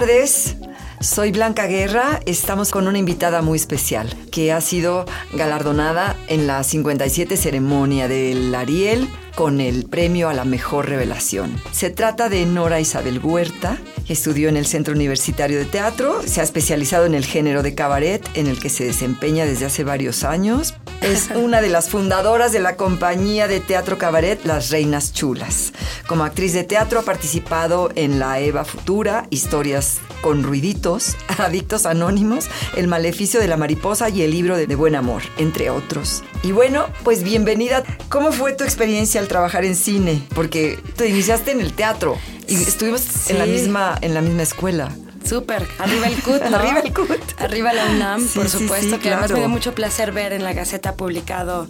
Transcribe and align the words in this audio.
Tardes. 0.00 0.56
Soy 1.00 1.30
Blanca 1.30 1.66
Guerra, 1.66 2.20
estamos 2.24 2.70
con 2.70 2.88
una 2.88 2.98
invitada 2.98 3.42
muy 3.42 3.56
especial 3.56 4.08
que 4.32 4.50
ha 4.50 4.60
sido 4.62 5.04
galardonada 5.34 6.16
en 6.28 6.46
la 6.46 6.62
57 6.62 7.36
ceremonia 7.36 8.08
del 8.08 8.54
Ariel 8.54 9.08
con 9.34 9.60
el 9.60 9.84
premio 9.84 10.28
a 10.28 10.34
la 10.34 10.44
mejor 10.44 10.88
revelación. 10.88 11.60
Se 11.72 11.90
trata 11.90 12.28
de 12.28 12.46
Nora 12.46 12.80
Isabel 12.80 13.18
Huerta, 13.18 13.78
estudió 14.08 14.48
en 14.48 14.56
el 14.56 14.66
Centro 14.66 14.94
Universitario 14.94 15.58
de 15.58 15.64
Teatro, 15.64 16.22
se 16.24 16.40
ha 16.40 16.44
especializado 16.44 17.06
en 17.06 17.14
el 17.14 17.24
género 17.24 17.62
de 17.62 17.74
cabaret 17.74 18.26
en 18.34 18.46
el 18.46 18.58
que 18.58 18.68
se 18.68 18.84
desempeña 18.84 19.44
desde 19.44 19.66
hace 19.66 19.84
varios 19.84 20.24
años. 20.24 20.74
Es 21.00 21.30
una 21.34 21.60
de 21.60 21.68
las 21.68 21.88
fundadoras 21.88 22.52
de 22.52 22.60
la 22.60 22.76
compañía 22.76 23.48
de 23.48 23.60
teatro 23.60 23.98
cabaret 23.98 24.44
Las 24.44 24.70
Reinas 24.70 25.12
Chulas. 25.12 25.72
Como 26.06 26.24
actriz 26.24 26.52
de 26.52 26.64
teatro 26.64 27.00
ha 27.00 27.02
participado 27.02 27.90
en 27.94 28.18
La 28.18 28.40
Eva 28.40 28.64
Futura, 28.64 29.26
Historias 29.30 29.98
con 30.20 30.42
Ruiditos, 30.42 31.16
Adictos 31.38 31.86
Anónimos, 31.86 32.48
El 32.76 32.88
Maleficio 32.88 33.40
de 33.40 33.48
la 33.48 33.56
Mariposa 33.56 34.08
y 34.08 34.22
El 34.22 34.32
Libro 34.32 34.56
de 34.56 34.74
Buen 34.74 34.94
Amor, 34.94 35.22
entre 35.38 35.70
otros. 35.70 36.22
Y 36.42 36.52
bueno, 36.52 36.86
pues 37.04 37.22
bienvenida. 37.22 37.84
¿Cómo 38.08 38.32
fue 38.32 38.52
tu 38.52 38.64
experiencia 38.64 39.19
al 39.20 39.28
trabajar 39.28 39.64
en 39.64 39.76
cine? 39.76 40.22
Porque 40.34 40.78
te 40.96 41.08
iniciaste 41.08 41.52
en 41.52 41.60
el 41.60 41.72
teatro 41.72 42.16
y 42.48 42.54
estuvimos 42.54 43.30
en, 43.30 43.38
la 43.38 43.46
misma, 43.46 43.96
en 44.00 44.14
la 44.14 44.20
misma 44.20 44.42
escuela. 44.42 44.90
Súper, 45.24 45.66
arriba 45.78 46.08
el 46.08 46.14
CUT, 46.22 46.42
¿no? 46.50 46.56
arriba 46.56 46.80
el 46.80 46.92
CUT. 46.92 47.40
Arriba 47.40 47.72
la 47.72 47.86
UNAM, 47.86 48.26
Sí, 48.26 48.38
por 48.38 48.48
sí, 48.48 48.58
supuesto, 48.58 48.96
sí, 48.96 49.02
que 49.02 49.10
además 49.10 49.30
me 49.30 49.38
dio 49.38 49.48
mucho 49.48 49.74
placer 49.74 50.12
ver 50.12 50.32
en 50.32 50.42
la 50.42 50.52
Gaceta 50.52 50.96
publicado 50.96 51.68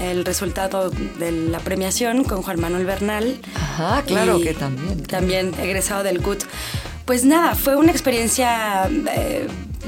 el 0.00 0.24
resultado 0.24 0.90
de 0.90 1.32
la 1.32 1.60
premiación 1.60 2.24
con 2.24 2.42
Juan 2.42 2.60
Manuel 2.60 2.84
Bernal. 2.84 3.40
Ajá, 3.54 4.02
claro 4.02 4.40
que 4.40 4.54
también. 4.54 5.02
También 5.04 5.54
egresado 5.60 6.02
del 6.02 6.20
CUT. 6.20 6.44
Pues 7.04 7.24
nada, 7.24 7.54
fue 7.54 7.76
una 7.76 7.90
experiencia 7.90 8.90
eh, 9.14 9.46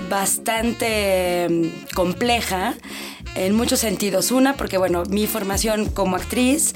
bastante 0.09 1.47
mm, 1.51 1.95
compleja 1.95 2.75
en 3.35 3.55
muchos 3.55 3.81
sentidos. 3.81 4.31
Una, 4.31 4.57
porque 4.57 4.79
bueno, 4.79 5.05
mi 5.09 5.27
formación 5.27 5.87
como 5.87 6.17
actriz, 6.17 6.75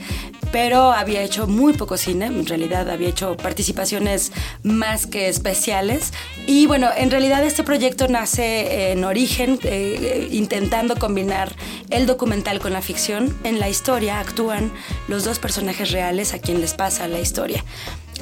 pero 0.53 0.93
había 0.93 1.23
hecho 1.23 1.47
muy 1.47 1.73
poco 1.73 1.97
cine, 1.97 2.27
en 2.27 2.47
realidad 2.47 2.89
había 2.89 3.09
hecho 3.09 3.37
participaciones 3.37 4.33
más 4.63 5.07
que 5.07 5.29
especiales. 5.29 6.13
Y 6.47 6.67
bueno, 6.67 6.89
en 6.97 7.11
realidad 7.11 7.43
este 7.45 7.65
proyecto 7.65 8.09
nace 8.09 8.93
en 8.93 9.05
origen 9.05 9.59
eh, 9.65 10.29
intentando 10.31 10.97
combinar 10.97 11.55
el 11.91 12.07
documental 12.07 12.61
con 12.61 12.73
la 12.73 12.83
ficción. 12.83 13.37
En 13.45 13.59
la 13.59 13.69
historia 13.69 14.21
actúan 14.21 14.73
los 15.09 15.25
dos 15.25 15.39
personajes 15.39 15.91
reales 15.91 16.35
a 16.35 16.39
quien 16.39 16.61
les 16.61 16.75
pasa 16.75 17.09
la 17.09 17.21
historia. 17.21 17.65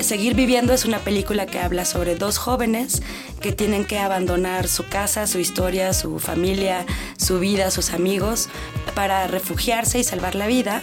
Seguir 0.00 0.34
viviendo 0.34 0.72
es 0.72 0.84
una 0.84 0.98
película 0.98 1.46
que 1.46 1.58
habla 1.58 1.84
sobre 1.84 2.16
dos 2.16 2.38
jóvenes 2.38 3.02
que 3.40 3.52
tienen 3.52 3.84
que 3.84 3.98
abandonar 3.98 4.66
su 4.66 4.86
casa, 4.88 5.26
su 5.26 5.38
historia, 5.38 5.92
su 5.92 6.18
familia, 6.18 6.86
su 7.18 7.38
vida, 7.38 7.70
sus 7.70 7.90
amigos, 7.90 8.48
para 8.94 9.26
refugiarse 9.26 9.98
y 9.98 10.04
salvar 10.04 10.34
la 10.34 10.46
vida 10.46 10.82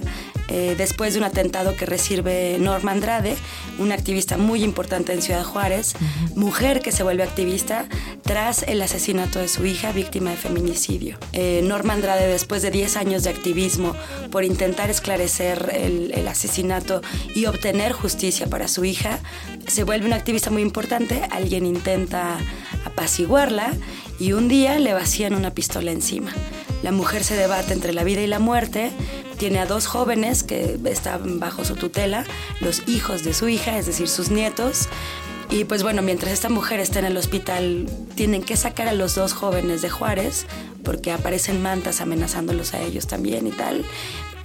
eh, 0.50 0.76
después 0.78 1.14
de 1.14 1.20
un 1.20 1.26
atentado 1.26 1.76
que 1.76 1.86
recibe 1.86 2.58
Norma 2.60 2.92
Andrade, 2.92 3.36
una 3.80 3.96
activista 3.96 4.38
muy 4.38 4.64
importante 4.64 5.14
en 5.14 5.22
Ciudad 5.22 5.44
Juárez, 5.44 5.96
mujer 6.36 6.82
que 6.82 6.92
se 6.92 7.04
vuelve 7.04 7.24
activista 7.24 7.88
tras 8.24 8.64
el 8.64 8.82
asesinato 8.82 9.40
de 9.40 9.48
su 9.48 9.66
hija, 9.66 9.92
víctima 9.92 10.32
de 10.32 10.38
feminicidio. 10.38 11.18
Eh, 11.34 11.62
Norma 11.64 11.94
Andrade, 11.94 12.28
después 12.28 12.62
de 12.62 12.72
10 12.72 12.98
años 12.98 13.24
de 13.24 13.32
activismo 13.32 13.96
por 14.32 14.44
intentar 14.44 14.90
esclarecer 14.90 15.72
el, 15.74 16.12
el 16.14 16.28
asesinato 16.28 17.02
y 17.36 17.46
obtener 17.46 17.94
justicia 17.94 18.48
para 18.48 18.68
su 18.68 18.86
hija, 18.86 19.20
se 19.68 19.84
vuelve 19.84 20.06
una 20.06 20.16
activista 20.16 20.50
muy 20.50 20.62
importante, 20.62 21.22
alguien 21.32 21.66
intenta 21.66 22.38
apaciguarla 22.86 23.74
y 24.20 24.34
un 24.34 24.48
día 24.48 24.78
le 24.80 24.94
vacían 24.94 25.34
una 25.34 25.52
pistola 25.52 25.92
encima. 25.92 26.34
La 26.84 26.92
mujer 26.92 27.24
se 27.24 27.36
debate 27.36 27.74
entre 27.74 27.94
la 27.94 28.04
vida 28.04 28.22
y 28.22 28.28
la 28.28 28.40
muerte, 28.40 28.92
tiene 29.40 29.60
a 29.60 29.66
dos 29.66 29.88
jóvenes 29.88 30.44
que 30.44 30.78
están 30.86 31.40
bajo 31.40 31.66
su 31.66 31.76
tutela, 31.76 32.26
los 32.60 32.88
hijos 32.88 33.24
de 33.24 33.34
su 33.34 33.48
hija, 33.48 33.80
es 33.80 33.86
decir, 33.86 34.10
sus 34.10 34.30
nietos. 34.30 34.90
Y 35.50 35.64
pues 35.64 35.82
bueno, 35.82 36.02
mientras 36.04 36.32
esta 36.34 36.50
mujer 36.50 36.80
está 36.80 37.00
en 37.00 37.06
el 37.06 37.18
hospital, 37.18 37.88
tienen 38.16 38.44
que 38.44 38.56
sacar 38.58 38.88
a 38.88 38.94
los 38.94 39.16
dos 39.16 39.34
jóvenes 39.34 39.82
de 39.82 39.90
Juárez, 39.90 40.46
porque 40.84 41.12
aparecen 41.12 41.62
mantas 41.62 42.02
amenazándolos 42.02 42.74
a 42.74 42.82
ellos 42.82 43.08
también 43.08 43.48
y 43.48 43.52
tal. 43.52 43.84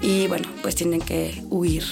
Y 0.01 0.29
bueno, 0.29 0.49
pues 0.63 0.77
tienen 0.77 1.01
que 1.01 1.43
huir. 1.51 1.85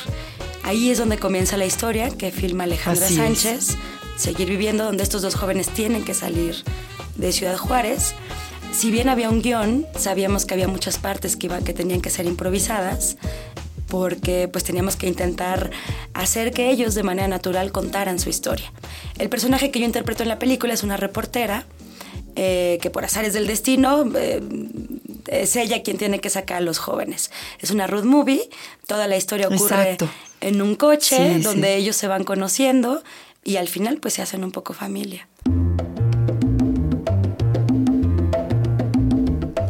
Ahí 0.63 0.91
es 0.91 0.99
donde 0.99 1.19
comienza 1.19 1.57
la 1.57 1.67
historia 1.67 2.09
que 2.11 2.31
filma 2.31 2.65
Alejandra 2.65 3.07
Así 3.07 3.15
es. 3.15 3.21
Sánchez, 3.21 3.77
Seguir 4.17 4.49
viviendo, 4.49 4.85
donde 4.85 5.03
estos 5.03 5.23
dos 5.23 5.35
jóvenes 5.35 5.69
tienen 5.71 6.05
que 6.05 6.15
salir 6.15 6.55
de 7.17 7.33
Ciudad 7.33 7.57
Juárez. 7.57 8.15
Si 8.73 8.91
bien 8.91 9.09
había 9.09 9.31
un 9.31 9.43
guion, 9.43 9.87
sabíamos 9.97 10.45
que 10.45 10.55
había 10.55 10.67
muchas 10.67 10.99
partes 10.99 11.37
que, 11.37 11.47
iba, 11.47 11.61
que 11.61 11.73
tenían 11.73 12.01
que 12.01 12.11
ser 12.11 12.27
improvisadas, 12.27 13.17
porque 13.87 14.49
pues 14.49 14.65
teníamos 14.65 14.97
que 14.97 15.07
intentar 15.07 15.71
hacer 16.15 16.53
que 16.53 16.71
ellos 16.71 16.95
de 16.95 17.03
manera 17.03 17.29
natural 17.29 17.71
contaran 17.71 18.19
su 18.19 18.29
historia. 18.31 18.73
El 19.19 19.29
personaje 19.29 19.71
que 19.71 19.79
yo 19.79 19.85
interpreto 19.85 20.23
en 20.23 20.31
la 20.31 20.39
película 20.39 20.73
es 20.75 20.83
una 20.83 20.97
reportera 20.97 21.67
eh, 22.35 22.79
que 22.81 22.91
por 22.91 23.05
azares 23.05 23.35
del 23.35 23.47
destino 23.47 24.05
eh, 24.17 24.41
es 25.27 25.55
ella 25.57 25.83
quien 25.83 25.99
tiene 25.99 26.19
que 26.21 26.31
sacar 26.31 26.57
a 26.57 26.61
los 26.63 26.79
jóvenes. 26.79 27.31
Es 27.61 27.71
una 27.71 27.87
road 27.87 28.05
movie, 28.05 28.49
toda 28.87 29.07
la 29.07 29.17
historia 29.19 29.49
ocurre 29.49 29.93
Exacto. 29.93 30.09
en 30.41 30.63
un 30.63 30.75
coche 30.75 31.35
Sí, 31.37 31.43
donde 31.43 31.69
sí. 31.69 31.75
ellos 31.75 31.97
se 31.97 32.09
van 32.09 32.25
conociendo 32.25 33.03
y 33.45 33.57
al 33.57 33.69
final 33.69 33.99
pues 33.99 34.15
se 34.15 34.23
hacen 34.23 34.43
un 34.43 34.51
poco 34.51 34.73
familia. 34.73 35.29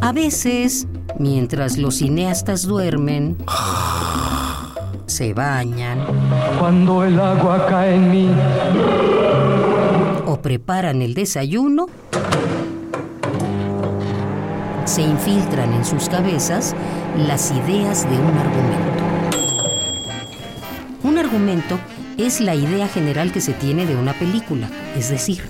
A 0.03 0.11
veces, 0.11 0.89
mientras 1.21 1.79
los 1.79 1.99
cineastas 1.99 2.67
duermen, 2.67 3.37
se 5.07 5.33
bañan. 5.33 6.05
Cuando 6.59 7.05
el 7.05 7.21
agua 7.21 7.67
cae 7.69 7.95
en 7.95 8.11
mí, 8.11 8.29
o 10.27 10.43
preparan 10.43 11.03
el 11.03 11.15
desayuno, 11.15 11.87
se 14.87 15.03
infiltran 15.03 15.73
en 15.73 15.85
sus 15.85 16.09
cabezas 16.09 16.75
las 17.17 17.53
ideas 17.53 18.03
de 18.03 18.19
un 18.19 18.39
argumento. 18.39 19.05
Un 21.05 21.19
argumento 21.19 21.79
es 22.19 22.41
la 22.41 22.57
idea 22.57 22.89
general 22.89 23.31
que 23.31 23.41
se 23.41 23.53
tiene 23.53 23.87
de 23.87 23.95
una 23.95 24.15
película, 24.15 24.69
es 24.97 25.11
decir, 25.11 25.45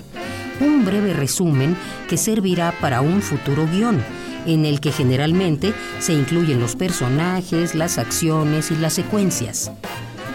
un 0.59 0.85
breve 0.85 1.13
resumen 1.13 1.75
que 2.07 2.17
servirá 2.17 2.71
para 2.79 3.01
un 3.01 3.23
futuro 3.23 3.65
guion, 3.65 3.99
en 4.45 4.65
el 4.65 4.79
que 4.79 4.91
generalmente 4.91 5.73
se 5.99 6.13
incluyen 6.13 6.59
los 6.59 6.75
personajes, 6.75 7.75
las 7.75 7.97
acciones 7.97 8.71
y 8.71 8.75
las 8.75 8.93
secuencias. 8.93 9.71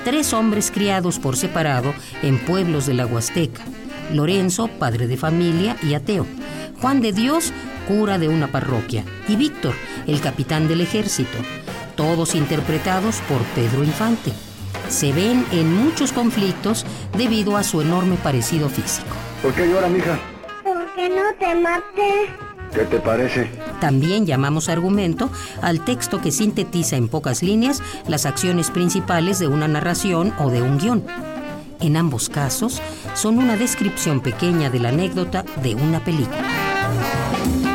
Tres 0.04 0.32
hombres 0.32 0.70
criados 0.70 1.18
por 1.18 1.36
separado 1.36 1.92
en 2.22 2.38
pueblos 2.38 2.86
de 2.86 2.94
la 2.94 3.06
Huasteca. 3.06 3.62
Lorenzo, 4.12 4.68
padre 4.68 5.06
de 5.06 5.16
familia 5.16 5.76
y 5.82 5.94
ateo. 5.94 6.26
Juan 6.80 7.00
de 7.00 7.12
Dios, 7.12 7.52
cura 7.86 8.18
de 8.18 8.28
una 8.28 8.50
parroquia. 8.50 9.04
Y 9.28 9.36
Víctor, 9.36 9.74
el 10.06 10.20
capitán 10.20 10.68
del 10.68 10.80
ejército. 10.80 11.36
Todos 11.96 12.34
interpretados 12.34 13.20
por 13.28 13.42
Pedro 13.54 13.84
Infante. 13.84 14.32
Se 14.88 15.12
ven 15.12 15.44
en 15.52 15.74
muchos 15.74 16.12
conflictos 16.12 16.86
debido 17.16 17.56
a 17.56 17.62
su 17.62 17.82
enorme 17.82 18.16
parecido 18.16 18.68
físico. 18.68 19.08
¿por 19.42 19.52
qué 19.52 19.68
llora, 19.68 19.88
mija? 19.88 20.18
Porque 20.64 21.08
no 21.08 21.34
te 21.38 21.54
maté. 21.54 22.47
¿Qué 22.72 22.84
te 22.84 22.98
parece? 23.00 23.50
También 23.80 24.26
llamamos 24.26 24.68
argumento 24.68 25.30
al 25.62 25.84
texto 25.84 26.20
que 26.20 26.30
sintetiza 26.30 26.96
en 26.96 27.08
pocas 27.08 27.42
líneas 27.42 27.82
las 28.06 28.26
acciones 28.26 28.70
principales 28.70 29.38
de 29.38 29.48
una 29.48 29.68
narración 29.68 30.32
o 30.38 30.50
de 30.50 30.62
un 30.62 30.78
guion. 30.78 31.04
En 31.80 31.96
ambos 31.96 32.28
casos, 32.28 32.82
son 33.14 33.38
una 33.38 33.56
descripción 33.56 34.20
pequeña 34.20 34.68
de 34.68 34.80
la 34.80 34.88
anécdota 34.88 35.44
de 35.62 35.74
una 35.76 36.02
película. 36.04 37.67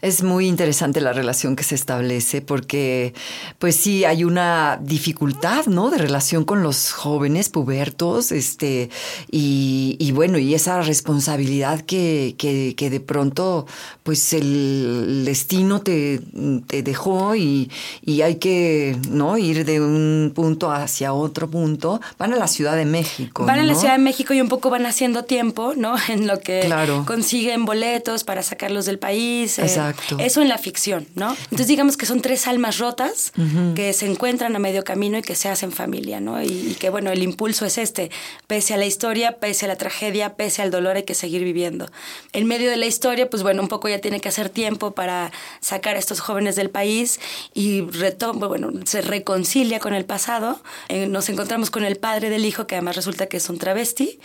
Es 0.00 0.22
muy 0.22 0.46
interesante 0.46 1.00
la 1.00 1.12
relación 1.12 1.56
que 1.56 1.64
se 1.64 1.74
establece 1.74 2.40
porque, 2.40 3.14
pues 3.58 3.76
sí, 3.76 4.04
hay 4.04 4.24
una 4.24 4.78
dificultad, 4.82 5.66
¿no? 5.66 5.90
De 5.90 5.98
relación 5.98 6.44
con 6.44 6.62
los 6.62 6.92
jóvenes 6.92 7.48
pubertos, 7.48 8.32
este, 8.32 8.90
y, 9.30 10.12
bueno, 10.12 10.38
y 10.38 10.54
esa 10.54 10.80
responsabilidad 10.82 11.80
que, 11.80 12.34
que, 12.38 12.90
de 12.90 13.00
pronto, 13.00 13.66
pues 14.02 14.32
el 14.32 15.24
destino 15.24 15.80
te, 15.80 16.20
te 16.66 16.82
dejó 16.82 17.34
y, 17.34 17.70
y, 18.02 18.22
hay 18.22 18.36
que, 18.36 18.96
¿no? 19.10 19.38
Ir 19.38 19.64
de 19.64 19.80
un 19.80 20.32
punto 20.34 20.70
hacia 20.70 21.12
otro 21.12 21.50
punto. 21.50 22.00
Van 22.18 22.32
a 22.32 22.36
la 22.36 22.48
Ciudad 22.48 22.76
de 22.76 22.84
México. 22.84 23.44
Van 23.44 23.58
a 23.58 23.64
la 23.64 23.74
Ciudad 23.74 23.94
de 23.94 24.02
México 24.02 24.34
y 24.34 24.40
un 24.40 24.48
poco 24.48 24.70
van 24.70 24.86
haciendo 24.86 25.24
tiempo, 25.24 25.74
¿no? 25.76 25.96
En 26.08 26.26
lo 26.26 26.38
que 26.38 26.60
claro. 26.66 27.04
consiguen 27.06 27.64
boletos 27.64 28.24
para 28.24 28.42
sacarlos 28.42 28.86
del 28.86 28.98
país. 28.98 29.58
Eh, 29.58 29.83
Exacto. 29.90 30.16
Eso 30.18 30.42
en 30.42 30.48
la 30.48 30.58
ficción, 30.58 31.06
¿no? 31.14 31.36
Entonces 31.44 31.66
digamos 31.66 31.96
que 31.96 32.06
son 32.06 32.20
tres 32.20 32.46
almas 32.46 32.78
rotas 32.78 33.32
que 33.74 33.92
se 33.92 34.06
encuentran 34.06 34.54
a 34.56 34.58
medio 34.58 34.84
camino 34.84 35.18
y 35.18 35.22
que 35.22 35.34
se 35.34 35.48
hacen 35.48 35.72
familia, 35.72 36.20
¿no? 36.20 36.42
Y, 36.42 36.76
que 36.78 36.90
bueno, 36.90 37.10
el 37.10 37.22
impulso 37.22 37.66
es 37.66 37.78
este, 37.78 38.10
pese 38.46 38.74
a 38.74 38.76
la 38.76 38.86
historia, 38.86 39.38
pese 39.38 39.66
a 39.66 39.68
la 39.68 39.76
tragedia, 39.76 40.34
pese 40.34 40.62
al 40.62 40.70
dolor 40.70 40.96
hay 40.96 41.04
que 41.04 41.14
seguir 41.14 41.44
viviendo. 41.44 41.90
En 42.32 42.46
medio 42.46 42.70
de 42.70 42.76
la 42.76 42.86
historia, 42.86 43.28
pues 43.28 43.42
bueno, 43.42 43.62
un 43.62 43.68
poco 43.68 43.88
ya 43.88 43.98
tiene 43.98 44.20
que 44.20 44.28
hacer 44.28 44.48
tiempo 44.48 44.92
para 44.92 45.32
sacar 45.60 45.96
a 45.96 45.98
estos 45.98 46.20
jóvenes 46.20 46.56
del 46.56 46.70
país 46.70 47.20
y 47.54 47.82
retoma, 47.82 48.46
bueno, 48.46 48.70
se 48.84 49.02
reconcilia 49.02 49.80
con 49.80 49.94
el 49.94 50.04
pasado. 50.04 50.60
Eh, 50.88 51.06
nos 51.06 51.28
encontramos 51.28 51.70
con 51.70 51.84
el 51.84 51.96
padre 51.96 52.30
del 52.30 52.44
hijo, 52.44 52.66
que 52.66 52.76
además 52.76 52.96
resulta 52.96 53.26
que 53.26 53.36
es 53.38 53.48
un 53.48 53.58
travesti, 53.58 54.18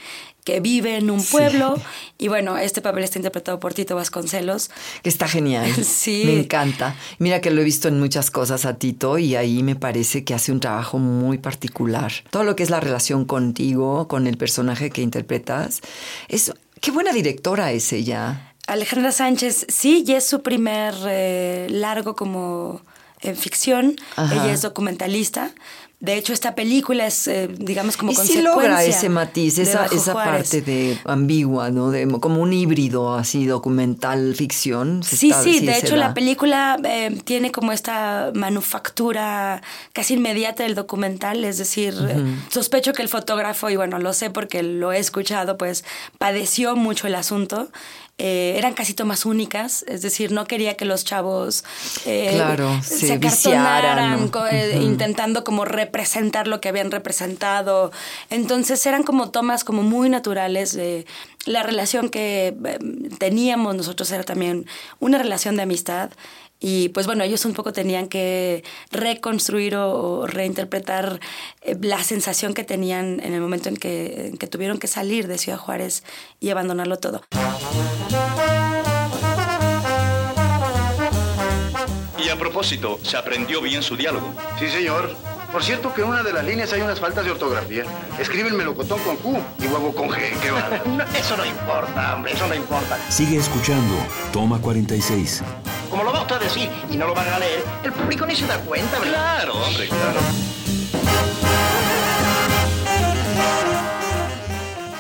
que 0.44 0.60
vive 0.60 0.98
en 0.98 1.12
un 1.12 1.24
pueblo. 1.24 1.76
Y 2.18 2.28
bueno, 2.28 2.58
este 2.58 2.82
papel 2.82 3.04
está 3.04 3.20
interpretado 3.20 3.60
por 3.60 3.74
Tito 3.74 3.96
Vasconcelos. 3.96 4.70
Que 5.04 5.10
está 5.10 5.28
genial. 5.28 5.39
Sí. 5.84 6.24
Me 6.26 6.40
encanta. 6.40 6.96
Mira 7.18 7.42
que 7.42 7.52
lo 7.52 7.62
he 7.62 7.64
visto 7.64 7.88
en 7.88 8.00
muchas 8.00 8.32
cosas 8.32 8.66
a 8.66 8.78
Tito 8.78 9.18
y 9.18 9.36
ahí 9.36 9.64
me 9.64 9.76
parece 9.76 10.24
que 10.24 10.34
hace 10.34 10.52
un 10.52 10.60
trabajo 10.60 10.98
muy 11.00 11.38
particular. 11.38 12.12
Todo 12.30 12.44
lo 12.44 12.56
que 12.56 12.64
es 12.64 12.70
la 12.70 12.80
relación 12.80 13.26
contigo, 13.26 14.08
con 14.08 14.28
el 14.28 14.38
personaje 14.38 14.90
que 14.90 15.02
interpretas, 15.02 15.82
es... 16.28 16.54
Qué 16.82 16.92
buena 16.92 17.12
directora 17.12 17.74
es 17.74 17.92
ella. 17.92 18.54
Alejandra 18.68 19.12
Sánchez, 19.12 19.66
sí, 19.68 20.06
y 20.08 20.14
es 20.14 20.26
su 20.26 20.42
primer 20.42 20.94
eh, 21.08 21.68
largo 21.70 22.16
como 22.16 22.82
en 23.22 23.36
ficción. 23.36 23.96
Ella 24.18 24.54
es 24.54 24.62
documentalista. 24.62 25.52
De 26.02 26.16
hecho, 26.16 26.32
esta 26.32 26.56
película 26.56 27.08
es, 27.08 27.28
eh, 27.28 27.50
digamos, 27.50 27.98
como 27.98 28.14
y 28.14 28.16
consecuencia. 28.16 28.52
Sí 28.52 28.58
logra 28.58 28.84
ese 28.86 29.10
matiz, 29.10 29.60
esa, 29.60 29.86
esa 29.88 30.14
parte 30.14 30.62
de 30.62 30.98
ambigua, 31.04 31.72
¿no? 31.72 31.92
De, 31.92 32.08
como 32.22 32.42
un 32.42 32.54
híbrido 32.54 33.16
así, 33.16 33.46
documental, 33.46 34.34
ficción. 34.34 35.04
Sí, 35.04 35.34
sí, 35.44 35.60
de 35.60 35.78
hecho, 35.78 35.98
la 35.98 36.14
película 36.14 36.80
eh, 36.86 37.20
tiene 37.26 37.52
como 37.52 37.74
esta 37.74 38.32
manufactura 38.34 39.62
casi 39.92 40.14
inmediata 40.14 40.64
del 40.64 40.76
documental, 40.76 41.44
es 41.44 41.58
decir, 41.58 41.94
sospecho 42.48 42.94
que 42.94 43.02
el 43.02 43.10
fotógrafo, 43.10 43.70
y 43.70 43.76
bueno, 43.76 44.00
lo 44.00 44.14
sé 44.14 44.30
porque 44.30 44.64
lo 44.64 44.94
he 44.94 45.00
escuchado, 45.00 45.58
pues 45.58 45.84
padeció 46.18 46.78
mucho 46.78 47.08
el 47.08 47.16
asunto. 47.16 47.70
Eh, 48.22 48.56
eran 48.58 48.74
casi 48.74 48.94
tomas 48.94 49.26
únicas, 49.26 49.86
es 49.88 50.02
decir, 50.02 50.34
no 50.34 50.46
quería 50.46 50.76
que 50.76 50.84
los 50.84 51.06
chavos 51.06 51.64
eh, 52.06 52.38
se, 52.84 53.14
acartonaran 53.14 54.30
eh, 54.52 54.80
intentando 54.82 55.46
como 55.46 55.64
representar 55.64 56.46
lo 56.46 56.60
que 56.60 56.68
habían 56.68 56.92
representado. 56.92 57.94
Entonces 58.30 58.86
eran 58.86 59.04
como 59.04 59.30
tomas 59.30 59.64
como 59.64 59.84
muy 59.84 60.10
naturales. 60.10 60.78
la 61.46 61.64
relación 61.64 62.10
que 62.10 62.54
teníamos 63.20 63.76
nosotros 63.76 64.12
era 64.12 64.24
también 64.24 64.66
una 65.00 65.18
relación 65.18 65.56
de 65.56 65.62
amistad. 65.64 66.10
Y 66.60 66.90
pues 66.90 67.06
bueno, 67.06 67.24
ellos 67.24 67.46
un 67.46 67.54
poco 67.54 67.72
tenían 67.72 68.08
que 68.08 68.64
reconstruir 68.92 69.76
o, 69.76 70.28
reinterpretar 70.28 71.20
eh, 71.62 71.78
la 71.82 72.04
sensación 72.04 72.54
que 72.54 72.64
tenían 72.64 73.22
en 73.22 73.34
el 73.34 73.42
momento 73.42 73.70
en 73.70 73.78
que, 73.78 74.28
en 74.28 74.38
que 74.38 74.48
tuvieron 74.48 74.78
que 74.78 74.88
salir 74.88 75.28
de 75.28 75.38
Ciudad 75.38 75.58
Juárez 75.58 76.04
y 76.40 76.50
abandonarlo 76.50 76.98
todo. 76.98 77.22
Y 82.18 82.30
a 82.30 82.36
propósito, 82.38 83.00
¿se 83.04 83.16
aprendió 83.16 83.62
bien 83.62 83.82
su 83.82 83.96
diálogo? 83.96 84.34
Sí, 84.60 84.68
señor. 84.68 85.16
Por 85.52 85.64
cierto 85.64 85.94
que 85.94 86.02
en 86.02 86.10
una 86.10 86.22
de 86.22 86.32
las 86.32 86.46
líneas 86.46 86.72
hay 86.74 86.82
unas 86.82 87.00
faltas 87.00 87.26
de 87.26 87.32
ortografía. 87.32 87.84
Escribe 88.20 88.50
el 88.50 88.54
melocotón 88.54 89.00
con 89.00 89.16
Q 89.18 89.40
y 89.60 89.66
huevo 89.66 89.96
con 89.96 90.10
G. 90.10 90.30
¿Qué 90.42 90.52
va? 90.52 91.08
eso 91.18 91.36
no 91.38 91.46
importa, 91.46 92.16
hombre, 92.16 92.34
eso 92.34 92.46
no 92.46 92.54
importa. 92.54 93.00
Sigue 93.10 93.38
escuchando. 93.38 93.96
Toma 94.32 94.60
46. 94.62 95.42
Como 95.90 96.04
lo 96.04 96.14
va 96.14 96.22
usted 96.22 96.36
a 96.36 96.40
decir 96.40 96.70
y 96.92 96.98
no 96.98 97.08
lo 97.08 97.14
van 97.14 97.28
a 97.30 97.40
leer, 97.40 97.64
el 97.84 97.92
público 97.92 98.26
ni 98.26 98.36
se 98.36 98.46
da 98.46 98.60
cuenta, 98.60 99.00
¿verdad? 99.00 99.44
Claro, 99.44 99.54
hombre, 99.56 99.88
claro. 99.88 100.20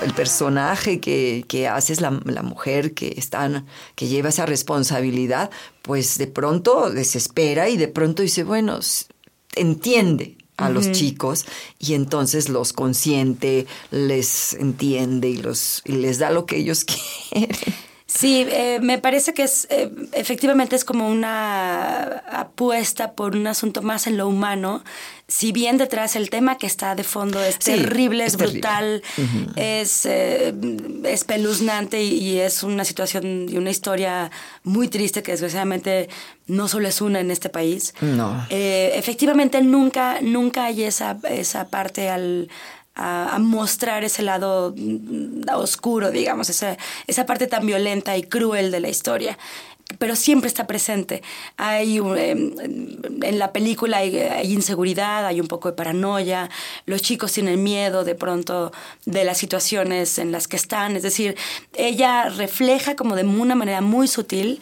el 0.02 0.14
personaje 0.14 1.00
que, 1.00 1.46
que 1.48 1.68
hace 1.68 1.94
es 1.94 2.02
la, 2.02 2.20
la, 2.26 2.42
mujer 2.42 2.94
que, 2.94 3.14
está, 3.18 3.66
que 3.96 4.08
lleva 4.08 4.30
esa 4.30 4.46
responsabilidad, 4.46 5.52
pues 5.82 6.18
de 6.18 6.28
pronto 6.28 6.90
desespera 6.90 7.70
y 7.70 7.78
de 7.78 7.90
pronto 7.90 8.22
dice, 8.22 8.44
bueno, 8.44 8.80
entiende 9.56 10.38
a 10.58 10.70
los 10.70 10.92
chicos 10.92 11.46
y 11.80 11.94
entonces 11.94 12.50
los 12.50 12.74
consiente, 12.74 13.66
les 13.92 14.54
entiende 14.54 15.30
y, 15.30 15.38
los, 15.38 15.82
y 15.86 15.94
les 15.94 16.20
da 16.20 16.32
lo 16.32 16.46
que 16.46 16.58
ellos 16.58 16.86
quieren. 17.30 17.56
Sí, 18.10 18.48
eh, 18.50 18.80
me 18.82 18.98
parece 18.98 19.36
que 19.36 19.44
es 19.44 19.68
eh, 19.70 19.92
efectivamente 20.14 20.76
es 20.76 20.84
como 20.84 21.08
una 21.08 22.24
apuesta 22.32 23.12
por 23.12 23.36
un 23.36 23.46
asunto 23.46 23.84
más 23.84 24.08
en 24.08 24.18
lo 24.18 24.28
humano. 24.28 24.84
Si 25.28 25.52
bien 25.52 25.78
detrás 25.78 26.16
el 26.16 26.32
tema 26.32 26.58
que 26.58 26.66
está 26.66 26.96
de 26.96 27.04
fondo 27.04 27.40
es 27.40 27.60
terrible, 27.60 28.26
es, 28.26 28.36
brutal, 28.36 29.04
es 29.56 30.08
eh, 30.08 30.56
espeluznante 31.04 32.02
y, 32.02 32.40
es 32.40 32.64
una 32.64 32.84
situación 32.84 33.48
y 33.48 33.58
una 33.58 33.70
historia 33.70 34.32
muy 34.64 34.88
triste 34.88 35.22
que 35.22 35.34
desgraciadamente 35.34 36.10
no 36.48 36.68
solo 36.68 36.88
es 36.88 37.02
una 37.02 37.20
en 37.20 37.30
este 37.30 37.50
país. 37.50 37.94
No. 38.02 38.44
efectivamente 38.50 39.62
nunca, 39.62 40.18
nunca 40.22 40.66
hay 40.66 40.82
esa, 40.82 41.20
esa 41.30 41.68
parte 41.68 42.10
al 42.10 42.50
a, 43.00 43.40
mostrar 43.40 44.04
ese 44.04 44.22
lado 44.22 44.74
mm, 44.76 45.50
oscuro, 45.56 46.12
digamos, 46.12 46.50
esa, 46.50 46.78
esa 47.08 47.26
parte 47.26 47.48
tan 47.48 47.66
violenta 47.66 48.18
y 48.18 48.24
cruel 48.24 48.72
de 48.72 48.80
la 48.80 48.90
historia. 48.90 49.38
Pero 49.98 50.16
siempre 50.16 50.48
está 50.48 50.68
presente. 50.68 51.24
Hay 51.58 51.98
em, 51.98 52.54
en 53.24 53.40
la 53.40 53.52
película 53.52 53.98
hay, 53.98 54.54
inseguridad, 54.54 55.26
hay 55.26 55.42
un 55.42 55.48
poco 55.48 55.70
de 55.70 55.76
paranoia, 55.76 56.50
los 56.86 57.02
chicos 57.02 57.32
tienen 57.32 57.64
miedo 57.64 58.04
de 58.04 58.14
pronto 58.14 58.72
de 59.06 59.24
las 59.24 59.40
situaciones 59.40 60.20
en 60.20 60.32
las 60.32 60.48
que 60.48 60.58
están, 60.58 60.96
es 60.96 61.02
decir, 61.02 61.36
ella 61.76 62.30
refleja 62.30 62.96
como 62.96 63.16
de 63.16 63.24
una 63.24 63.56
manera 63.56 63.82
muy 63.82 64.08
sutil 64.08 64.62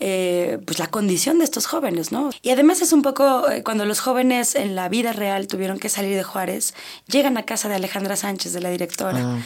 eh, 0.00 0.58
pues 0.64 0.78
la 0.78 0.86
condición 0.86 1.38
de 1.38 1.44
estos 1.44 1.66
jóvenes, 1.66 2.12
¿no? 2.12 2.30
Y 2.42 2.50
además 2.50 2.82
es 2.82 2.92
un 2.92 3.02
poco 3.02 3.48
eh, 3.50 3.62
cuando 3.62 3.84
los 3.84 4.00
jóvenes 4.00 4.54
en 4.54 4.74
la 4.74 4.88
vida 4.88 5.12
real 5.12 5.46
tuvieron 5.46 5.78
que 5.78 5.88
salir 5.88 6.16
de 6.16 6.22
Juárez, 6.22 6.74
llegan 7.06 7.36
a 7.36 7.44
casa 7.44 7.68
de 7.68 7.74
Alejandra 7.74 8.16
Sánchez, 8.16 8.52
de 8.52 8.60
la 8.60 8.70
directora. 8.70 9.20
Ah, 9.20 9.38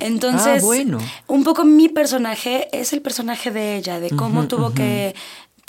Entonces, 0.00 0.62
ah, 0.62 0.66
bueno. 0.66 0.98
un 1.26 1.44
poco 1.44 1.64
mi 1.64 1.88
personaje 1.88 2.68
es 2.72 2.92
el 2.92 3.02
personaje 3.02 3.50
de 3.50 3.76
ella, 3.76 4.00
de 4.00 4.10
cómo 4.10 4.48
tuvo 4.48 4.72
que 4.72 5.14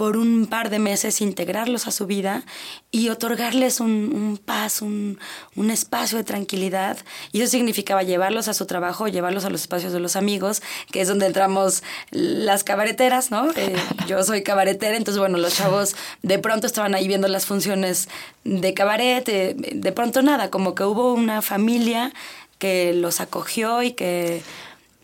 por 0.01 0.17
un 0.17 0.47
par 0.47 0.71
de 0.71 0.79
meses 0.79 1.21
integrarlos 1.21 1.85
a 1.85 1.91
su 1.91 2.07
vida 2.07 2.41
y 2.89 3.09
otorgarles 3.09 3.79
un, 3.79 3.91
un 4.15 4.39
paz, 4.43 4.81
un, 4.81 5.19
un, 5.55 5.69
espacio 5.69 6.17
de 6.17 6.23
tranquilidad. 6.23 6.97
Y 7.31 7.41
eso 7.41 7.51
significaba 7.51 8.01
llevarlos 8.01 8.47
a 8.47 8.55
su 8.55 8.65
trabajo, 8.65 9.07
llevarlos 9.07 9.45
a 9.45 9.51
los 9.51 9.61
espacios 9.61 9.93
de 9.93 9.99
los 9.99 10.15
amigos, 10.15 10.63
que 10.91 11.01
es 11.01 11.07
donde 11.07 11.27
entramos 11.27 11.83
las 12.09 12.63
cabareteras, 12.63 13.29
¿no? 13.29 13.51
Eh, 13.51 13.75
yo 14.07 14.23
soy 14.23 14.41
cabaretera, 14.41 14.97
entonces 14.97 15.19
bueno, 15.19 15.37
los 15.37 15.53
chavos 15.53 15.95
de 16.23 16.39
pronto 16.39 16.65
estaban 16.65 16.95
ahí 16.95 17.07
viendo 17.07 17.27
las 17.27 17.45
funciones 17.45 18.09
de 18.43 18.73
cabaret, 18.73 19.23
de, 19.23 19.53
de 19.53 19.91
pronto 19.91 20.23
nada, 20.23 20.49
como 20.49 20.73
que 20.73 20.83
hubo 20.83 21.13
una 21.13 21.43
familia 21.43 22.11
que 22.57 22.93
los 22.93 23.21
acogió 23.21 23.83
y 23.83 23.91
que 23.91 24.41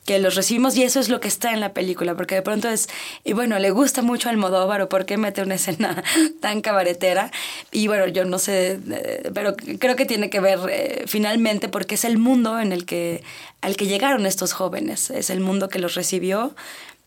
que 0.08 0.20
los 0.20 0.36
recibimos 0.36 0.78
y 0.78 0.84
eso 0.84 1.02
es 1.02 1.10
lo 1.10 1.20
que 1.20 1.28
está 1.28 1.54
en 1.54 1.60
la 1.60 1.74
película, 1.74 2.16
porque 2.16 2.36
de 2.36 2.42
pronto 2.42 2.70
es, 2.70 2.88
y 3.26 3.34
bueno, 3.34 3.60
le 3.60 3.72
gusta 3.72 4.02
mucho 4.02 4.30
al 4.30 4.38
Modóvar 4.38 4.82
o 4.82 4.88
por 4.88 5.06
qué 5.06 5.18
mete 5.18 5.42
una 5.42 5.56
escena 5.62 6.02
tan 6.40 6.62
cabaretera, 6.62 7.30
y 7.74 7.88
bueno, 7.88 8.08
yo 8.08 8.24
no 8.24 8.40
sé, 8.40 8.80
eh, 8.90 9.30
pero 9.34 9.54
creo 9.80 9.98
que 9.98 10.06
tiene 10.06 10.30
que 10.30 10.40
ver 10.40 10.60
eh, 10.72 11.04
finalmente 11.08 11.68
porque 11.68 11.96
es 11.96 12.06
el 12.06 12.18
mundo 12.18 12.58
en 12.58 12.72
el 12.72 12.86
que, 12.86 13.22
al 13.60 13.76
que 13.76 13.86
llegaron 13.86 14.26
estos 14.26 14.54
jóvenes, 14.54 15.10
es 15.10 15.30
el 15.30 15.42
mundo 15.42 15.68
que 15.68 15.78
los 15.78 15.96
recibió 15.96 16.56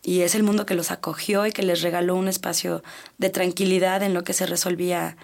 y 0.03 0.21
es 0.21 0.35
el 0.35 0.43
mundo 0.43 0.67
que 0.67 0.75
los 0.75 0.91
acogió 0.91 1.47
y 1.47 1.51
que 1.51 1.63
les 1.63 1.81
regaló 1.81 2.13
un 2.13 2.27
espacio 2.27 2.83
de 3.17 3.31
tranquilidad 3.31 4.03
en 4.03 4.13
lo 4.13 4.23
que 4.23 4.33
se 4.33 4.45
resolvía 4.45 5.17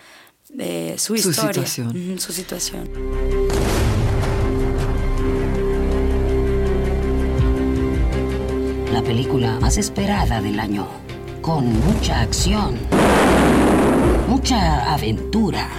eh, 0.58 0.96
su, 0.98 1.16
su 1.16 1.30
historia, 1.30 1.68
situación. 1.68 2.20
su 2.20 2.34
situación. 2.34 2.90
La 8.98 9.04
película 9.04 9.60
más 9.60 9.78
esperada 9.78 10.42
del 10.42 10.60
año, 10.60 10.88
con 11.44 11.72
mucha 11.82 12.22
acción, 12.22 12.80
mucha 14.28 14.92
aventura 14.92 15.70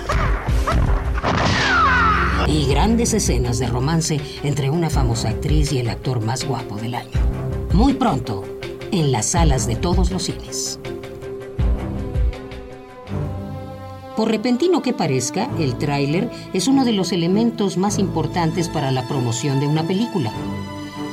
y 2.47 2.67
grandes 2.67 3.15
escenas 3.15 3.59
de 3.59 3.67
romance 3.67 4.21
entre 4.45 4.71
una 4.71 4.89
famosa 4.89 5.31
actriz 5.31 5.73
y 5.73 5.81
el 5.81 5.89
actor 5.89 6.25
más 6.25 6.45
guapo 6.45 6.77
del 6.77 6.95
año. 6.95 7.19
Muy 7.73 7.95
pronto, 7.95 8.45
en 8.93 9.11
las 9.11 9.27
salas 9.27 9.67
de 9.67 9.75
todos 9.75 10.13
los 10.13 10.23
cines. 10.23 10.79
Por 14.17 14.29
repentino 14.29 14.81
que 14.81 14.93
parezca, 14.93 15.51
el 15.59 15.77
tráiler 15.77 16.31
es 16.53 16.69
uno 16.69 16.85
de 16.85 16.93
los 16.93 17.11
elementos 17.11 17.79
más 17.79 17.99
importantes 17.99 18.69
para 18.69 18.93
la 18.93 19.09
promoción 19.09 19.59
de 19.59 19.67
una 19.67 19.83
película. 19.83 20.33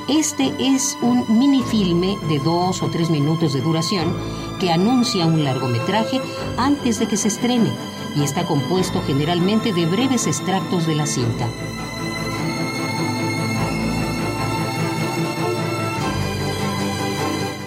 Este 0.07 0.53
es 0.59 0.95
un 1.01 1.25
minifilme 1.39 2.15
de 2.29 2.37
dos 2.37 2.83
o 2.83 2.91
tres 2.91 3.09
minutos 3.09 3.53
de 3.53 3.61
duración 3.61 4.15
que 4.59 4.71
anuncia 4.71 5.25
un 5.25 5.43
largometraje 5.43 6.21
antes 6.57 6.99
de 6.99 7.07
que 7.07 7.17
se 7.17 7.27
estrene 7.27 7.71
y 8.15 8.23
está 8.23 8.45
compuesto 8.45 9.01
generalmente 9.01 9.73
de 9.73 9.87
breves 9.87 10.27
extractos 10.27 10.85
de 10.85 10.93
la 10.93 11.07
cinta. 11.07 11.49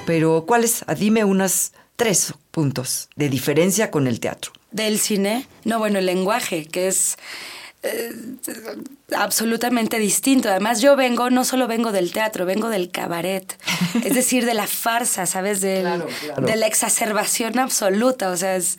Pero, 0.07 0.45
¿cuáles? 0.47 0.85
Ah, 0.87 0.95
Dime 0.95 1.25
unas 1.25 1.73
tres 1.97 2.35
puntos 2.53 3.09
de 3.17 3.29
diferencia 3.29 3.91
con 3.91 4.07
el 4.07 4.21
teatro. 4.21 4.53
Del 4.71 5.01
cine, 5.01 5.49
no, 5.65 5.81
bueno, 5.81 5.99
el 5.99 6.07
lenguaje, 6.07 6.67
que 6.67 6.87
es 6.87 7.17
eh, 7.83 8.13
absolutamente 9.17 9.99
distinto. 9.99 10.49
Además, 10.49 10.81
yo 10.81 10.97
vengo, 10.97 11.31
no 11.31 11.45
solo 11.45 11.67
vengo 11.67 11.93
del 11.93 12.13
teatro, 12.13 12.45
vengo 12.47 12.69
del 12.69 12.91
cabaret, 12.91 13.57
es 14.05 14.15
decir, 14.15 14.45
de 14.47 14.55
la 14.55 14.67
farsa, 14.67 15.27
¿sabes? 15.27 15.61
Del- 15.61 15.83
Claro, 15.83 16.07
claro. 16.25 16.47
De 16.47 16.57
la 16.57 16.67
exacerbación 16.67 17.59
absoluta, 17.59 18.31
o 18.31 18.37
sea, 18.37 18.57
es... 18.57 18.79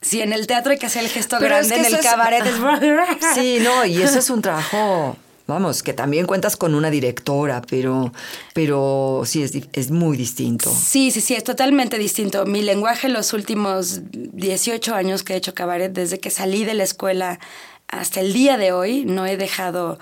Si 0.00 0.20
en 0.22 0.32
el 0.32 0.46
teatro 0.46 0.70
hay 0.70 0.78
que 0.78 0.86
hacer 0.86 1.02
el 1.02 1.08
gesto 1.10 1.38
Pero 1.40 1.56
es 1.56 1.66
grande, 1.68 1.74
que 1.74 1.80
en 1.80 1.86
el 1.86 1.92
eso 1.94 2.00
es- 2.00 2.06
cabaret 2.08 2.46
es... 2.46 2.54
Sí, 3.34 3.58
no, 3.60 3.84
y 3.84 4.00
eso 4.00 4.20
es 4.20 4.30
un 4.30 4.40
trabajo, 4.42 5.16
vamos, 5.48 5.82
que 5.82 5.92
también 5.92 6.24
cuentas 6.26 6.56
con 6.56 6.76
una 6.76 6.88
directora, 6.88 7.62
pero, 7.68 8.12
pero 8.54 9.22
sí, 9.26 9.42
es, 9.42 9.50
di- 9.52 9.68
es 9.72 9.90
muy 9.90 10.16
distinto. 10.16 10.72
Sí, 10.72 11.10
sí, 11.10 11.20
sí, 11.20 11.34
es 11.34 11.42
totalmente 11.42 11.98
distinto. 11.98 12.46
Mi 12.46 12.62
lenguaje 12.62 13.08
los 13.08 13.32
últimos 13.32 14.02
18 14.12 14.94
años 14.94 15.24
que 15.24 15.32
he 15.32 15.36
hecho 15.36 15.52
cabaret, 15.52 15.92
desde 15.92 16.20
que 16.20 16.30
salí 16.30 16.64
de 16.64 16.74
la 16.74 16.84
escuela 16.84 17.40
hasta 17.88 18.20
el 18.20 18.32
día 18.32 18.56
de 18.56 18.72
hoy, 18.72 19.04
no 19.04 19.26
he 19.26 19.36
dejado 19.36 19.98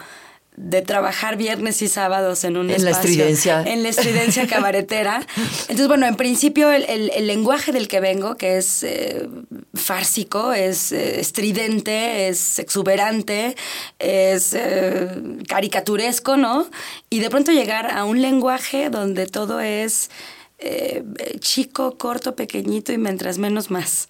de 0.58 0.80
trabajar 0.80 1.36
viernes 1.36 1.82
y 1.82 1.88
sábados 1.88 2.42
en 2.44 2.56
un 2.56 2.70
En 2.70 2.82
la 2.82 2.92
espacio- 2.92 3.10
estridencia. 3.10 3.62
En 3.66 3.82
la 3.82 3.90
estridencia 3.90 4.46
cabaretera. 4.48 5.20
Entonces, 5.62 5.86
bueno, 5.86 6.06
en 6.06 6.16
principio 6.16 6.72
el, 6.72 6.84
el- 6.84 7.10
el 7.14 7.26
lenguaje 7.26 7.72
del 7.72 7.88
que 7.88 8.00
vengo, 8.00 8.36
que 8.36 8.56
es 8.56 8.82
eh, 8.82 9.28
fársico, 9.74 10.54
es 10.54 10.92
eh, 10.92 11.20
estridente, 11.20 12.28
es 12.28 12.58
exuberante, 12.58 13.54
es 13.98 14.54
eh, 14.54 15.08
caricaturesco, 15.46 16.38
¿no? 16.38 16.66
Y 17.10 17.20
de 17.20 17.28
pronto 17.28 17.52
llegar 17.52 17.90
a 17.90 18.04
un 18.06 18.22
lenguaje 18.22 18.88
donde 18.88 19.26
todo 19.26 19.60
es 19.60 20.10
eh, 20.58 21.04
chico, 21.38 21.98
corto, 21.98 22.34
pequeñito 22.34 22.94
y 22.94 22.96
mientras 22.98 23.36
menos 23.36 23.70
más. 23.70 24.08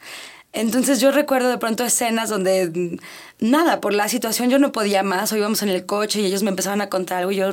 Entonces 0.56 1.00
yo 1.00 1.10
recuerdo 1.10 1.50
de 1.50 1.58
pronto 1.58 1.84
escenas 1.84 2.30
donde 2.30 2.70
mm, 2.74 3.46
nada, 3.46 3.80
por 3.82 3.92
la 3.92 4.08
situación 4.08 4.48
yo 4.48 4.58
no 4.58 4.72
podía 4.72 5.02
más, 5.02 5.30
o 5.30 5.36
íbamos 5.36 5.62
en 5.62 5.68
el 5.68 5.84
coche 5.84 6.22
y 6.22 6.24
ellos 6.24 6.42
me 6.42 6.48
empezaban 6.48 6.80
a 6.80 6.88
contar 6.88 7.18
algo 7.18 7.30
y 7.30 7.36
yo 7.36 7.50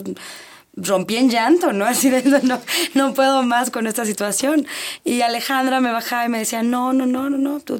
rompí 0.76 1.18
en 1.18 1.30
llanto, 1.30 1.72
¿no? 1.72 1.86
Así 1.94 2.10
de, 2.10 2.24
no, 2.44 2.60
no 2.96 3.14
puedo 3.14 3.44
más 3.44 3.70
con 3.70 3.86
esta 3.88 4.06
situación. 4.06 4.66
Y 5.04 5.22
Alejandra 5.22 5.80
me 5.80 5.92
bajaba 5.92 6.26
y 6.26 6.30
me 6.30 6.40
decía, 6.40 6.64
no, 6.64 6.94
no, 6.94 7.06
no, 7.06 7.30
no, 7.30 7.38
no, 7.38 7.60
tú 7.60 7.80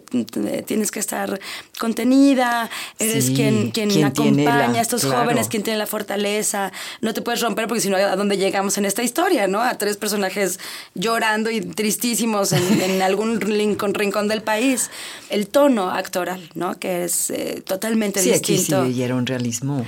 tienes 0.66 0.92
que 0.92 1.00
estar 1.00 1.40
contenida, 1.80 2.70
eres 3.00 3.26
Sí, 3.26 3.34
quien, 3.36 3.72
quien, 3.72 3.90
acompaña 4.04 4.68
la- 4.70 4.80
a 4.80 4.82
estos 4.82 5.02
claro. 5.02 5.24
jóvenes, 5.24 5.48
quien 5.48 5.64
tiene 5.64 5.80
la 5.80 5.88
fortaleza, 5.88 6.72
no 7.02 7.14
te 7.14 7.22
puedes 7.22 7.42
romper 7.42 7.68
porque 7.68 7.82
si 7.82 7.90
no, 7.90 7.98
¿a 7.98 8.16
dónde 8.16 8.38
llegamos 8.38 8.78
en 8.78 8.86
esta 8.86 9.04
historia, 9.04 9.48
no? 9.48 9.62
A 9.62 9.76
tres 9.78 9.98
personajes 9.98 10.60
llorando 10.94 11.50
y 11.50 11.62
tristísimos 11.62 12.52
en, 12.54 12.82
en 12.82 13.02
algún 13.02 13.42
rincón, 13.42 13.94
rincón 13.94 14.28
del 14.28 14.42
país. 14.44 14.90
El 15.30 15.48
tono 15.48 15.90
actoral, 15.92 16.50
¿no? 16.54 16.78
Que 16.80 17.06
es 17.06 17.30
eh, 17.32 17.64
totalmente 17.66 18.22
Sí, 18.22 18.32
aquí 18.32 18.58
sí 18.58 18.74
distinto 18.74 19.04
era 19.04 19.16
un 19.16 19.26
realismo 19.26 19.86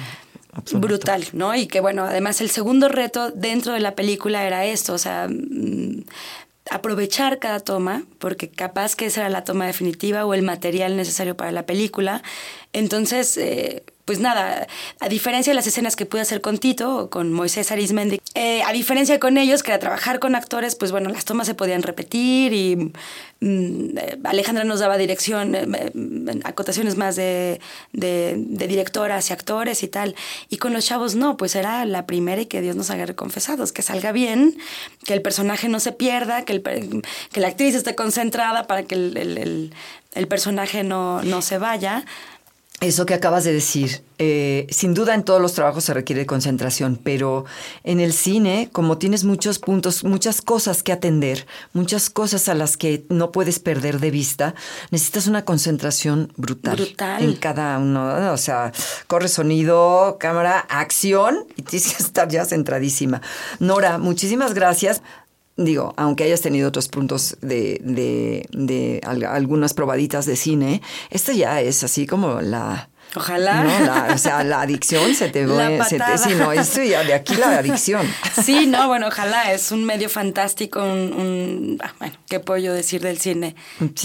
brutal, 0.74 1.26
¿no? 1.34 1.56
Y 1.56 1.68
que 1.68 1.80
bueno, 1.80 2.04
además 2.04 2.42
el 2.42 2.50
segundo 2.50 2.90
reto 2.90 3.32
dentro 3.32 3.74
de 3.74 3.80
la 3.80 3.96
película 3.96 4.46
era 4.46 4.66
esto, 4.66 4.94
o 4.94 4.98
sea, 4.98 5.28
mm, 5.30 6.04
aprovechar 6.70 7.40
cada 7.40 7.60
toma, 7.60 8.04
porque 8.20 8.50
capaz 8.50 8.96
que 8.96 9.06
esa 9.06 9.22
era 9.22 9.30
la 9.30 9.44
toma 9.44 9.68
definitiva 9.68 10.26
o 10.26 10.34
el 10.34 10.42
material 10.42 10.98
necesario 10.98 11.38
para 11.38 11.52
la 11.52 11.66
película. 11.66 12.24
Entonces, 12.74 13.38
eh, 13.38 13.84
pues 14.06 14.20
nada, 14.20 14.68
a 15.00 15.10
diferencia 15.10 15.52
de 15.52 15.56
las 15.56 15.66
escenas 15.68 15.96
que 15.96 16.06
pude 16.06 16.22
hacer 16.22 16.40
con 16.40 16.60
Tito 16.60 16.96
o 16.98 17.10
con 17.10 17.34
Moisés 17.34 17.72
Arismendi, 17.72 18.22
eh, 18.36 18.62
a 18.64 18.72
diferencia 18.72 19.20
con 19.20 19.38
ellos, 19.38 19.64
que 19.64 19.72
era 19.72 19.80
trabajar 19.80 20.20
con 20.20 20.36
actores, 20.36 20.76
pues 20.76 20.92
bueno, 20.92 21.10
las 21.10 21.26
tomas 21.26 21.48
se 21.48 21.56
podían 21.56 21.82
repetir 21.82 22.54
y 22.54 22.76
mm, 23.40 23.98
eh, 23.98 24.20
Alejandra 24.24 24.64
nos 24.64 24.80
daba 24.80 24.98
dirección, 24.98 25.56
eh, 25.56 25.66
eh, 25.74 25.92
acotaciones 26.44 26.98
más 26.98 27.16
de, 27.16 27.60
de, 27.94 28.36
de 28.38 28.68
directoras 28.68 29.30
y 29.30 29.34
actores 29.34 29.82
y 29.82 29.88
tal. 29.88 30.16
Y 30.50 30.58
con 30.58 30.72
los 30.74 30.86
chavos 30.86 31.16
no, 31.16 31.36
pues 31.36 31.56
era 31.56 31.84
la 31.86 32.06
primera 32.06 32.42
y 32.42 32.46
que 32.46 32.62
Dios 32.62 32.76
nos 32.76 32.92
haga 32.92 33.08
reconfesados, 33.08 33.72
que 33.72 33.82
salga 33.82 34.12
bien, 34.12 34.56
que 35.06 35.14
el 35.14 35.22
personaje 35.24 35.68
no 35.68 35.80
se 35.80 35.92
pierda, 35.92 36.46
que, 36.46 36.54
el, 36.54 37.02
que 37.32 37.40
la 37.40 37.48
actriz 37.48 37.74
esté 37.74 37.96
concentrada 37.96 38.68
para 38.68 38.84
que 38.84 38.94
el, 38.96 39.18
el- 39.18 39.38
el- 39.40 39.74
el 40.14 40.30
personaje 40.30 40.86
no, 40.86 41.22
no 41.24 41.42
se 41.42 41.58
vaya. 41.58 42.06
Eso 42.82 43.06
que 43.06 43.14
acabas 43.14 43.46
de 43.46 43.54
decir, 43.54 44.04
eh, 44.18 44.68
sin 44.70 44.94
duda 44.94 45.14
en 45.14 45.24
todos 45.24 45.42
los 45.42 45.54
trabajos 45.54 45.86
se 45.86 45.94
requiere 45.94 46.26
concentración, 46.26 47.00
pero 47.02 47.46
en 47.86 48.02
el 48.02 48.12
cine, 48.12 48.70
como 48.74 48.98
tienes 48.98 49.24
muchos 49.24 49.60
puntos, 49.60 50.04
muchas 50.04 50.42
cosas 50.42 50.84
que 50.84 50.92
atender, 50.92 51.48
muchas 51.72 52.10
cosas 52.10 52.50
a 52.50 52.54
las 52.54 52.76
que 52.76 53.06
no 53.10 53.32
puedes 53.32 53.60
perder 53.60 54.02
de 54.02 54.12
vista, 54.12 54.56
necesitas 54.92 55.28
una 55.28 55.46
concentración 55.46 56.34
brutal. 56.36 56.76
Brutal. 56.76 57.24
En 57.24 57.36
cada 57.36 57.78
uno, 57.80 58.20
¿no? 58.20 58.34
o 58.34 58.38
sea, 58.38 58.74
corre 59.08 59.30
sonido, 59.30 60.18
cámara, 60.20 60.60
acción, 60.60 61.46
y 61.56 61.62
tienes 61.62 61.94
que 61.94 62.04
estar 62.04 62.28
ya 62.28 62.44
centradísima. 62.44 63.22
Nora, 63.60 63.98
muchísimas 64.00 64.54
gracias. 64.54 65.02
Digo, 65.58 65.94
aunque 65.96 66.26
hayas 66.26 66.42
tenido 66.42 66.68
otros 66.68 66.90
puntos 66.90 67.38
de, 67.42 67.80
de, 67.82 68.46
de 68.52 69.00
al- 69.06 69.24
algunas 69.24 69.74
probaditas 69.74 70.26
de 70.26 70.36
cine, 70.36 70.82
esta 71.10 71.32
ya 71.32 71.62
es 71.62 71.84
así 71.84 72.06
como 72.06 72.42
la... 72.42 72.90
Ojalá. 73.18 73.64
¿no? 73.64 73.80
La- 73.86 74.08
o 74.14 74.18
sea, 74.18 74.44
la 74.44 74.60
adicción 74.60 75.16
se 75.16 75.30
te 75.30 75.46
ve... 75.46 75.80
se 75.88 75.98
te- 75.98 76.18
sí, 76.18 76.34
no, 76.38 76.52
esto 76.52 76.84
ya 76.84 77.06
de 77.06 77.14
aquí 77.14 77.36
la 77.36 77.60
adicción. 77.60 78.06
Sí, 78.44 78.66
no, 78.68 78.90
bueno, 78.90 79.08
ojalá, 79.08 79.54
es 79.54 79.72
un 79.72 79.86
medio 79.86 80.10
fantástico, 80.10 80.84
un, 80.84 81.14
un- 81.14 81.78
ah, 81.82 81.94
bueno, 82.00 82.16
qué 82.28 82.42
puedo 82.42 82.60
yo 82.60 82.74
decir 82.74 83.00
del 83.02 83.18
cine, 83.20 83.56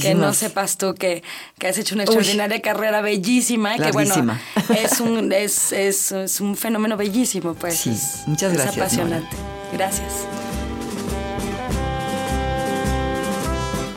que 0.00 0.14
no 0.14 0.32
sepas 0.32 0.78
tú 0.78 0.94
que, 0.94 1.24
que 1.58 1.66
has 1.66 1.76
hecho 1.78 1.96
una 1.96 2.04
extraordinaria 2.04 2.62
carrera 2.62 3.00
bellísima, 3.00 3.74
y 3.76 3.80
que 3.80 3.90
bueno, 3.90 4.14
Larguísima. 4.14 4.40
es 4.80 5.00
un, 5.00 5.32
es, 5.32 5.72
es, 5.72 6.12
es 6.12 6.40
un 6.40 6.56
fenómeno 6.56 6.96
bellísimo, 6.96 7.54
pues. 7.54 7.76
Sí, 7.76 7.90
es- 7.90 8.22
muchas 8.28 8.52
es 8.52 8.58
gracias, 8.58 8.76
Nora. 8.76 9.16
apasionante. 9.16 9.36
Gracias. 9.72 10.12